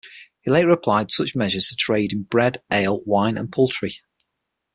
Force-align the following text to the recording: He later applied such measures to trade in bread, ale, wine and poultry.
He 0.41 0.49
later 0.49 0.71
applied 0.71 1.11
such 1.11 1.35
measures 1.35 1.67
to 1.67 1.75
trade 1.75 2.11
in 2.11 2.23
bread, 2.23 2.63
ale, 2.71 3.03
wine 3.05 3.37
and 3.37 3.51
poultry. 3.51 3.99